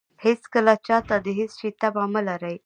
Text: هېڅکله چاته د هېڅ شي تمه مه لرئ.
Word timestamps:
هېڅکله 0.25 0.73
چاته 0.87 1.15
د 1.25 1.27
هېڅ 1.39 1.51
شي 1.59 1.69
تمه 1.79 2.05
مه 2.13 2.21
لرئ. 2.27 2.55